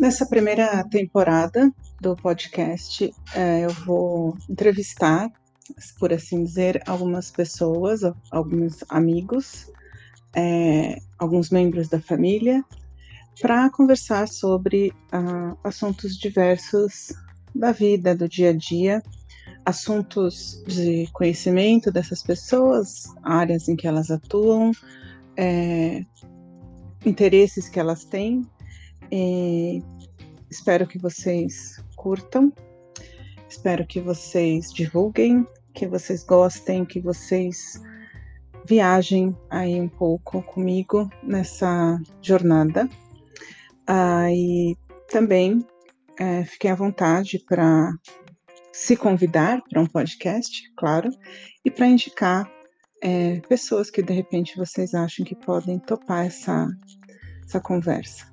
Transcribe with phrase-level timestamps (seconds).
[0.00, 1.70] Nessa primeira temporada
[2.00, 5.30] do podcast, é, eu vou entrevistar,
[5.98, 8.00] por assim dizer, algumas pessoas,
[8.30, 9.70] alguns amigos,
[10.34, 12.64] é, alguns membros da família,
[13.42, 17.12] para conversar sobre uh, assuntos diversos
[17.54, 19.02] da vida, do dia a dia,
[19.66, 24.72] assuntos de conhecimento dessas pessoas, áreas em que elas atuam,
[25.36, 26.02] é,
[27.04, 28.48] interesses que elas têm
[29.10, 29.82] e
[30.50, 32.52] espero que vocês curtam,
[33.48, 37.80] espero que vocês divulguem, que vocês gostem, que vocês
[38.66, 42.88] viajem aí um pouco comigo nessa jornada.
[43.86, 44.76] Ah, e
[45.08, 45.66] também
[46.18, 47.92] é, fiquem à vontade para
[48.72, 51.10] se convidar para um podcast, claro,
[51.64, 52.50] e para indicar
[53.02, 56.68] é, pessoas que de repente vocês acham que podem topar essa,
[57.44, 58.29] essa conversa.